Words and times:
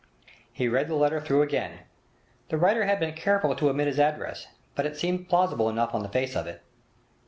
He 0.51 0.67
read 0.67 0.87
the 0.87 0.95
letter 0.95 1.21
through 1.21 1.43
again. 1.43 1.81
The 2.49 2.57
writer 2.57 2.85
had 2.85 2.99
been 2.99 3.13
careful 3.13 3.55
to 3.55 3.69
omit 3.69 3.85
his 3.85 3.99
address, 3.99 4.47
but 4.73 4.87
it 4.87 4.97
seemed 4.97 5.29
plausible 5.29 5.69
enough 5.69 5.93
on 5.93 6.01
the 6.01 6.09
face 6.09 6.35
of 6.35 6.47
it. 6.47 6.63